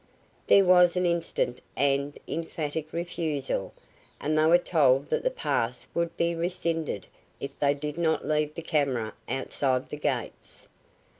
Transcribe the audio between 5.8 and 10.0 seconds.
would be rescinded if they did not leave the camera outside the